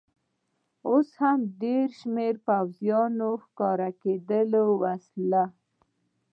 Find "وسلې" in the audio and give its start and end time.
4.81-5.43